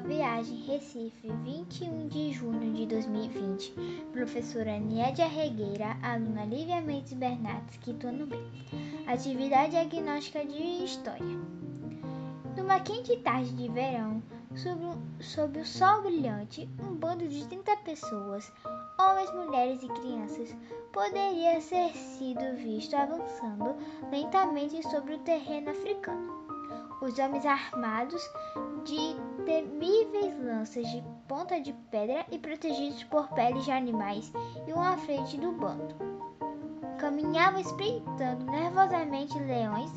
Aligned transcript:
Viagem, 0.00 0.56
Recife, 0.66 1.30
21 1.44 2.08
de 2.08 2.32
junho 2.32 2.72
de 2.72 2.86
2020. 2.86 3.74
Professora 4.12 4.78
Nédia 4.78 5.26
Regueira, 5.26 5.96
aluna 6.02 6.44
Lívia 6.44 6.80
Mendes 6.80 7.12
Bernardes, 7.12 7.76
quinto 7.78 8.08
ano 8.08 8.26
B. 8.26 8.36
Atividade 9.06 9.70
diagnóstica 9.70 10.44
de 10.44 10.84
História. 10.84 11.38
Numa 12.56 12.80
quente 12.80 13.16
tarde 13.18 13.52
de 13.52 13.68
verão, 13.68 14.22
sob, 14.56 14.80
sob 15.20 15.58
o 15.60 15.64
sol 15.64 16.02
brilhante, 16.02 16.68
um 16.82 16.94
bando 16.94 17.26
de 17.28 17.46
30 17.46 17.76
pessoas, 17.78 18.52
homens, 18.98 19.32
mulheres 19.32 19.82
e 19.82 19.88
crianças, 19.88 20.56
poderia 20.92 21.60
ser 21.60 21.90
sido 21.94 22.56
visto 22.56 22.94
avançando 22.94 23.76
lentamente 24.10 24.82
sobre 24.88 25.14
o 25.14 25.18
terreno 25.20 25.70
africano. 25.70 26.44
Os 27.00 27.18
homens 27.18 27.44
armados 27.44 28.22
de 28.84 29.16
temíveis 29.44 30.38
lanças 30.42 30.86
de 30.90 31.02
ponta 31.28 31.60
de 31.60 31.72
pedra 31.90 32.24
e 32.30 32.38
protegidos 32.38 33.04
por 33.04 33.28
peles 33.28 33.64
de 33.64 33.70
animais 33.70 34.32
iam 34.66 34.80
à 34.80 34.96
frente 34.96 35.36
do 35.38 35.52
bando. 35.52 35.94
Caminhavam 36.98 37.60
espreitando 37.60 38.46
nervosamente 38.46 39.38
leões 39.38 39.90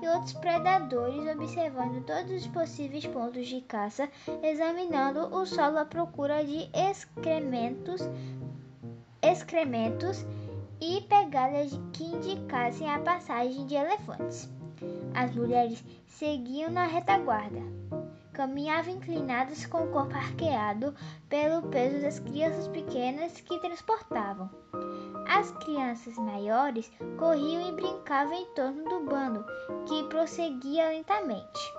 e 0.00 0.08
outros 0.08 0.32
predadores, 0.34 1.26
observando 1.26 2.04
todos 2.04 2.30
os 2.32 2.46
possíveis 2.46 3.06
pontos 3.06 3.46
de 3.46 3.60
caça, 3.60 4.08
examinando 4.42 5.20
o 5.34 5.44
solo 5.44 5.78
à 5.78 5.84
procura 5.84 6.44
de 6.44 6.70
excrementos, 6.72 8.00
excrementos 9.20 10.24
e 10.80 11.02
pegadas 11.02 11.78
que 11.92 12.04
indicassem 12.04 12.88
a 12.90 12.98
passagem 13.00 13.66
de 13.66 13.74
elefantes. 13.74 14.48
As 15.14 15.34
mulheres 15.34 15.84
seguiam 16.06 16.70
na 16.70 16.86
retaguarda. 16.86 17.60
Caminhavam 18.34 18.94
inclinadas 18.94 19.64
com 19.64 19.84
o 19.84 19.90
corpo 19.92 20.14
arqueado 20.14 20.94
pelo 21.28 21.62
peso 21.68 22.02
das 22.02 22.18
crianças 22.18 22.68
pequenas 22.68 23.40
que 23.40 23.58
transportavam. 23.60 24.50
As 25.26 25.52
crianças 25.52 26.16
maiores 26.16 26.90
corriam 27.16 27.68
e 27.68 27.72
brincavam 27.72 28.34
em 28.34 28.46
torno 28.54 28.84
do 28.84 29.00
bando, 29.08 29.44
que 29.86 30.02
prosseguia 30.08 30.88
lentamente. 30.88 31.74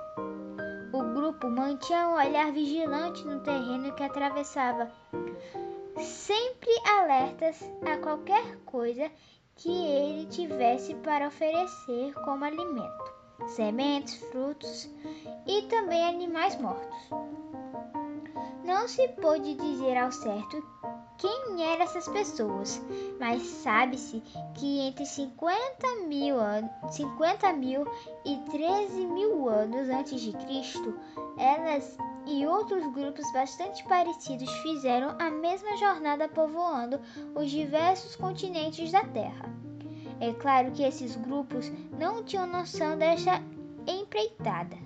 O 0.94 1.04
grupo 1.14 1.50
mantinha 1.50 2.08
um 2.08 2.16
olhar 2.16 2.52
vigilante 2.52 3.26
no 3.26 3.42
terreno 3.42 3.94
que 3.94 4.04
atravessava, 4.04 4.90
sempre 5.98 6.72
alertas 7.00 7.62
a 7.86 7.98
qualquer 7.98 8.58
coisa 8.66 9.12
que 9.56 9.70
ele 9.70 10.26
tivesse 10.28 10.96
para 10.96 11.28
oferecer 11.28 12.14
como 12.24 12.46
alimento, 12.46 13.15
sementes, 13.48 14.16
frutos 14.32 14.90
e 15.46 15.64
também 15.64 16.04
animais 16.04 16.60
mortos. 16.60 17.10
Não 18.64 18.88
se 18.88 19.08
pôde 19.10 19.54
dizer 19.54 19.98
ao 19.98 20.12
certo 20.12 20.64
quem 21.18 21.64
eram 21.64 21.84
essas 21.84 22.08
pessoas, 22.08 22.82
mas 23.20 23.42
sabe-se 23.44 24.22
que 24.56 24.80
entre 24.80 25.06
50 25.06 25.96
mil, 26.08 26.36
50 26.90 27.54
mil 27.54 27.86
e 28.26 28.38
13 28.52 29.06
mil 29.08 29.48
anos 29.48 29.88
antes 29.90 30.20
de 30.20 30.34
Cristo, 30.34 30.98
elas 31.38 31.98
e 32.26 32.46
outros 32.46 32.86
grupos 32.92 33.32
bastante 33.32 33.84
parecidos 33.86 34.52
fizeram 34.58 35.16
a 35.20 35.30
mesma 35.30 35.78
jornada 35.78 36.28
povoando 36.28 37.00
os 37.36 37.50
diversos 37.50 38.16
continentes 38.16 38.92
da 38.92 39.04
Terra. 39.06 39.54
É 40.20 40.34
claro 40.34 40.72
que 40.72 40.84
esses 40.84 41.16
grupos 41.16 41.72
não 42.00 42.24
tinham 42.24 42.48
noção 42.48 42.98
desta 42.98 43.42
empreitada. 43.88 44.78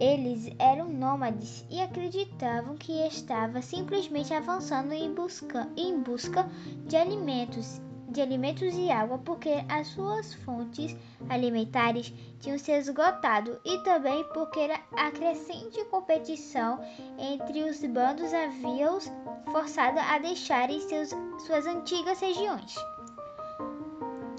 Eles 0.00 0.48
eram 0.58 0.88
nômades 0.88 1.66
e 1.68 1.80
acreditavam 1.80 2.76
que 2.76 2.92
estava 3.06 3.60
simplesmente 3.60 4.32
avançando 4.32 4.92
em 4.92 5.12
busca, 5.12 5.68
em 5.76 6.00
busca 6.00 6.48
de 6.86 6.96
alimentos 6.96 7.80
de 8.08 8.20
alimentos 8.20 8.74
e 8.74 8.90
água 8.90 9.18
porque 9.18 9.64
as 9.68 9.88
suas 9.88 10.34
fontes 10.34 10.96
alimentares 11.28 12.12
tinham 12.40 12.58
se 12.58 12.72
esgotado 12.72 13.60
e 13.64 13.78
também 13.82 14.24
porque 14.32 14.68
a 14.92 15.10
crescente 15.10 15.84
competição 15.86 16.80
entre 17.18 17.62
os 17.64 17.82
bandos 17.84 18.32
havia-os 18.32 19.10
forçado 19.52 19.98
a 19.98 20.18
deixarem 20.18 20.80
seus, 20.80 21.10
suas 21.46 21.66
antigas 21.66 22.20
regiões. 22.20 22.74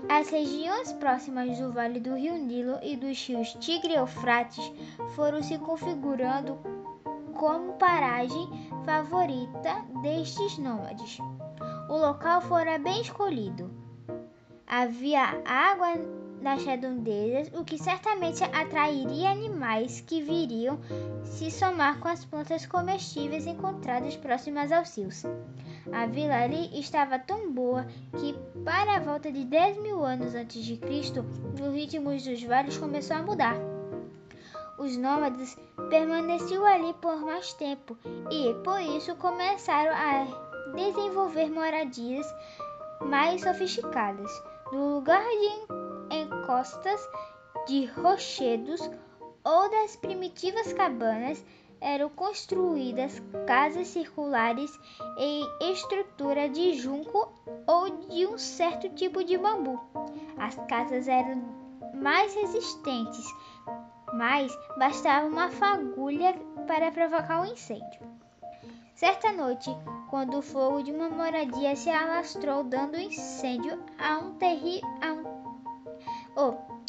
As 0.09 0.29
regiões 0.29 0.91
próximas 0.93 1.59
do 1.59 1.71
Vale 1.71 1.99
do 1.99 2.15
Rio 2.15 2.35
Nilo 2.35 2.79
e 2.81 2.97
dos 2.97 3.27
rios 3.27 3.53
Tigre 3.59 3.93
e 3.93 3.97
Eufrates 3.97 4.71
foram 5.15 5.43
se 5.43 5.59
configurando 5.59 6.57
como 7.39 7.71
paragem 7.75 8.49
favorita 8.83 9.85
destes 10.03 10.57
nômades. 10.57 11.19
O 11.89 11.95
local 11.95 12.41
fora 12.41 12.77
bem 12.77 13.01
escolhido. 13.01 13.71
Havia 14.67 15.41
água 15.45 15.93
nas 16.41 16.65
redondezas, 16.65 17.49
o 17.57 17.63
que 17.63 17.77
certamente 17.77 18.43
atrairia 18.43 19.31
animais 19.31 20.01
que 20.01 20.21
viriam 20.21 20.79
se 21.23 21.49
somar 21.49 21.99
com 21.99 22.09
as 22.09 22.25
plantas 22.25 22.65
comestíveis 22.65 23.47
encontradas 23.47 24.17
próximas 24.17 24.69
aos 24.71 24.95
rios. 24.97 25.23
A 25.93 26.05
vila 26.07 26.43
ali 26.43 26.77
estava 26.77 27.17
tão 27.17 27.53
boa 27.53 27.87
que, 28.17 28.35
para 28.65 28.97
a 28.97 28.99
volta 28.99 29.31
de 29.31 29.45
10 29.45 29.81
mil 29.81 30.03
anos 30.03 30.35
antes 30.35 30.63
de 30.63 30.75
Cristo, 30.75 31.25
o 31.61 31.71
ritmo 31.71 32.11
dos 32.11 32.43
vales 32.43 32.77
começou 32.77 33.15
a 33.15 33.23
mudar. 33.23 33.78
Os 34.79 34.95
nômades 34.95 35.57
permaneciam 35.89 36.65
ali 36.65 36.93
por 37.01 37.17
mais 37.19 37.51
tempo 37.53 37.97
e, 38.31 38.53
por 38.63 38.79
isso, 38.79 39.13
começaram 39.17 39.91
a 39.93 40.73
desenvolver 40.73 41.51
moradias 41.51 42.25
mais 43.01 43.41
sofisticadas. 43.41 44.31
No 44.71 44.95
lugar 44.95 45.21
de 45.21 46.15
encostas 46.15 47.09
de 47.67 47.87
rochedos 47.87 48.89
ou 49.43 49.69
das 49.69 49.97
primitivas 49.97 50.71
cabanas, 50.71 51.43
eram 51.81 52.07
construídas 52.09 53.21
casas 53.45 53.87
circulares 53.87 54.71
em 55.17 55.45
estrutura 55.71 56.47
de 56.47 56.73
junco 56.75 57.33
ou 57.67 57.89
de 58.07 58.25
um 58.27 58.37
certo 58.37 58.87
tipo 58.89 59.25
de 59.25 59.37
bambu. 59.37 59.77
As 60.37 60.55
casas 60.67 61.07
eram 61.07 61.41
mais 61.93 62.33
resistentes, 62.33 63.25
mas 64.13 64.57
bastava 64.77 65.27
uma 65.27 65.49
fagulha 65.49 66.33
para 66.67 66.91
provocar 66.91 67.41
um 67.41 67.45
incêndio. 67.45 68.01
Certa 68.99 69.31
noite, 69.31 69.69
quando 70.09 70.39
o 70.39 70.41
fogo 70.41 70.83
de 70.83 70.91
uma 70.91 71.09
moradia 71.09 71.75
se 71.75 71.89
alastrou, 71.89 72.65
dando 72.65 72.99
incêndio 72.99 73.81
a 73.97 74.17
um 74.17 74.33
terrível. 74.33 74.89
Um... 75.01 75.23
Oh. 76.35 76.79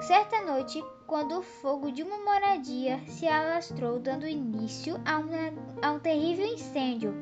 Certa 0.00 0.42
noite, 0.42 0.80
quando 1.06 1.38
o 1.38 1.42
fogo 1.42 1.90
de 1.90 2.02
uma 2.02 2.18
moradia 2.18 3.00
se 3.06 3.26
alastrou, 3.26 3.98
dando 3.98 4.28
início 4.28 5.00
a, 5.04 5.18
uma, 5.18 5.52
a 5.82 5.92
um 5.92 5.98
terrível 5.98 6.46
incêndio, 6.46 7.14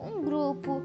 um 0.00 0.20
grupo, 0.20 0.82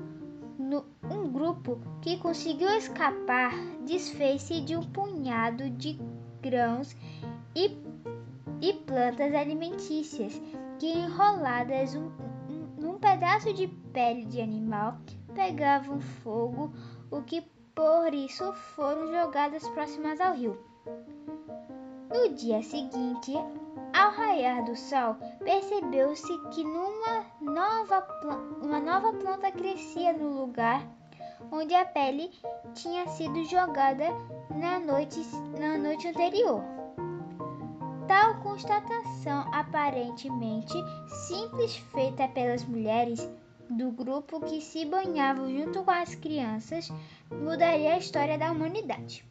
no, 0.58 0.86
um 1.10 1.30
grupo 1.30 1.82
que 2.02 2.18
conseguiu 2.18 2.70
escapar 2.70 3.52
desfez-se 3.86 4.62
de 4.62 4.78
um 4.78 4.84
punhado 4.84 5.70
de 5.72 6.00
grãos 6.42 6.96
e, 7.56 7.78
e 8.62 8.74
plantas 8.74 9.34
alimentícias 9.34 10.42
que 10.80 10.88
enroladas 10.88 11.96
um, 11.96 12.10
pedaço 13.00 13.54
de 13.54 13.68
pele 13.68 14.26
de 14.26 14.42
animal 14.42 14.98
pegavam 15.34 16.00
fogo, 16.00 16.72
o 17.10 17.22
que 17.22 17.42
por 17.74 18.14
isso 18.14 18.52
foram 18.54 19.12
jogadas 19.12 19.68
próximas 19.70 20.20
ao 20.20 20.36
rio. 20.36 20.60
No 22.14 22.30
dia 22.36 22.62
seguinte, 22.62 23.34
ao 23.94 24.12
raiar 24.12 24.66
do 24.66 24.76
sol, 24.76 25.16
percebeu-se 25.44 26.38
que 26.50 26.64
numa 26.64 27.26
nova 27.42 28.06
uma 28.62 28.80
nova 28.80 29.14
planta 29.14 29.52
crescia 29.52 30.14
no 30.14 30.42
lugar 30.42 30.86
onde 31.52 31.74
a 31.74 31.86
pele 31.86 32.32
tinha 32.74 33.08
sido 33.08 33.44
jogada 33.46 34.06
na 34.56 34.80
noite, 34.80 35.22
na 35.60 35.78
noite 35.78 36.08
anterior. 36.08 36.62
Constatação 38.60 39.48
aparentemente 39.54 40.74
simples 41.08 41.78
feita 41.94 42.28
pelas 42.28 42.62
mulheres 42.66 43.26
do 43.70 43.90
grupo 43.90 44.42
que 44.42 44.60
se 44.60 44.84
banhavam 44.84 45.50
junto 45.50 45.82
com 45.82 45.92
as 45.92 46.14
crianças 46.14 46.92
mudaria 47.32 47.94
a 47.94 47.98
história 47.98 48.38
da 48.38 48.52
humanidade. 48.52 49.24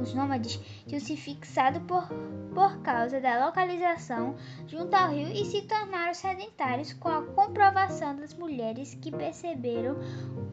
Os 0.00 0.12
nômades 0.12 0.56
tinham 0.88 1.00
se 1.00 1.16
fixado 1.16 1.82
por, 1.82 2.08
por 2.52 2.82
causa 2.82 3.20
da 3.20 3.46
localização 3.46 4.34
junto 4.66 4.92
ao 4.92 5.12
rio 5.12 5.28
e 5.28 5.44
se 5.44 5.62
tornaram 5.62 6.12
sedentários 6.12 6.92
com 6.94 7.10
a 7.10 7.22
comprovação 7.22 8.16
das 8.16 8.34
mulheres 8.34 8.96
que 8.96 9.12
perceberam 9.12 9.96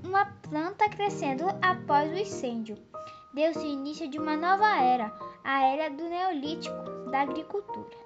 uma 0.05 0.27
planta 0.47 0.87
crescendo 0.89 1.45
após 1.59 2.11
o 2.11 2.17
incêndio. 2.17 2.77
Deu-se 3.33 3.65
início 3.65 4.07
de 4.07 4.19
uma 4.19 4.37
nova 4.37 4.79
era, 4.79 5.11
a 5.43 5.63
era 5.63 5.89
do 5.89 6.03
Neolítico 6.03 6.98
da 7.09 7.21
agricultura. 7.21 7.97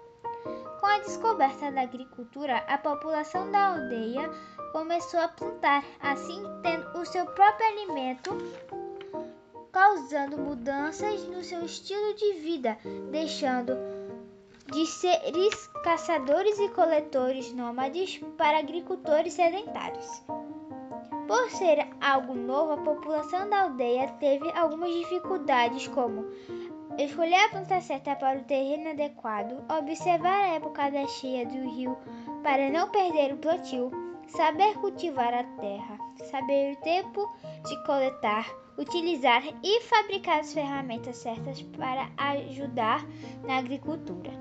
Com 0.79 0.85
a 0.85 0.99
descoberta 0.99 1.71
da 1.71 1.81
agricultura, 1.81 2.57
a 2.67 2.77
população 2.77 3.49
da 3.51 3.73
aldeia 3.73 4.29
começou 4.71 5.19
a 5.19 5.27
plantar, 5.27 5.83
assim 6.01 6.43
tendo 6.61 6.99
o 6.99 7.05
seu 7.05 7.25
próprio 7.25 7.67
alimento, 7.67 8.35
causando 9.71 10.37
mudanças 10.37 11.25
no 11.27 11.43
seu 11.43 11.63
estilo 11.63 12.13
de 12.15 12.33
vida, 12.33 12.77
deixando 13.11 13.77
de 14.71 14.85
seres 14.85 15.67
caçadores 15.83 16.59
e 16.59 16.69
coletores 16.69 17.53
nômades 17.53 18.19
para 18.37 18.59
agricultores 18.59 19.33
sedentários. 19.33 20.23
Por 21.27 21.49
ser 21.51 21.87
algo 22.01 22.33
novo, 22.33 22.73
a 22.73 22.77
população 22.77 23.49
da 23.49 23.63
aldeia 23.63 24.07
teve 24.19 24.51
algumas 24.51 24.93
dificuldades, 24.93 25.87
como 25.87 26.25
escolher 26.97 27.35
a 27.35 27.49
planta 27.49 27.81
certa 27.81 28.15
para 28.15 28.39
o 28.39 28.43
terreno 28.43 28.91
adequado, 28.91 29.63
observar 29.69 30.43
a 30.43 30.55
época 30.55 30.91
da 30.91 31.07
cheia 31.07 31.45
do 31.45 31.69
rio 31.69 31.97
para 32.43 32.69
não 32.69 32.89
perder 32.89 33.33
o 33.33 33.37
plantio, 33.37 33.91
saber 34.27 34.75
cultivar 34.75 35.33
a 35.33 35.43
terra, 35.43 35.97
saber 36.29 36.73
o 36.73 36.81
tempo 36.81 37.27
de 37.65 37.83
coletar, 37.85 38.47
utilizar 38.77 39.43
e 39.63 39.81
fabricar 39.81 40.39
as 40.39 40.53
ferramentas 40.53 41.17
certas 41.17 41.61
para 41.61 42.09
ajudar 42.17 43.05
na 43.45 43.57
agricultura. 43.57 44.31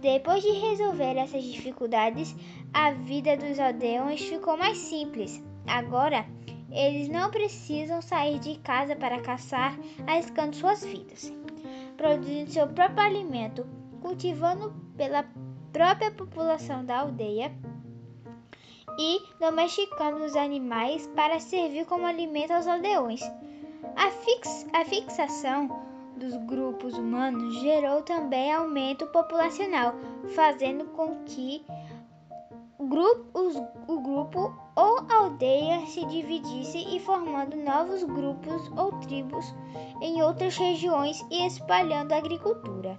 Depois 0.00 0.42
de 0.42 0.50
resolver 0.52 1.16
essas 1.18 1.44
dificuldades, 1.44 2.34
a 2.72 2.92
vida 2.92 3.36
dos 3.36 3.58
aldeões 3.58 4.22
ficou 4.22 4.56
mais 4.56 4.78
simples. 4.78 5.42
Agora, 5.66 6.24
eles 6.70 7.08
não 7.08 7.30
precisam 7.30 8.00
sair 8.00 8.38
de 8.38 8.58
casa 8.58 8.94
para 8.94 9.20
caçar, 9.20 9.76
arriscando 10.06 10.56
suas 10.56 10.84
vidas, 10.84 11.32
produzindo 11.96 12.50
seu 12.50 12.66
próprio 12.68 13.00
alimento, 13.00 13.66
cultivando 14.00 14.72
pela 14.96 15.24
própria 15.72 16.10
população 16.10 16.84
da 16.84 17.00
aldeia 17.00 17.52
e 18.98 19.20
domesticando 19.38 20.24
os 20.24 20.36
animais 20.36 21.06
para 21.14 21.40
servir 21.40 21.86
como 21.86 22.06
alimento 22.06 22.52
aos 22.52 22.66
aldeões. 22.66 23.20
A, 23.96 24.10
fix 24.10 24.66
a 24.72 24.84
fixação 24.84 25.80
dos 26.16 26.36
grupos 26.46 26.94
humanos 26.98 27.60
gerou 27.60 28.02
também 28.02 28.52
aumento 28.52 29.06
populacional, 29.06 29.94
fazendo 30.34 30.84
com 30.86 31.24
que 31.24 31.64
grupo, 32.78 33.38
os, 33.38 33.56
o 33.88 34.00
grupo 34.00 34.54
ou 34.80 35.04
aldeia 35.10 35.84
se 35.84 36.06
dividisse 36.06 36.78
e 36.78 36.98
formando 37.00 37.54
novos 37.54 38.02
grupos 38.02 38.70
ou 38.78 38.92
tribos 39.00 39.54
em 40.00 40.22
outras 40.22 40.56
regiões 40.56 41.22
e 41.30 41.46
espalhando 41.46 42.12
a 42.12 42.16
agricultura. 42.16 42.98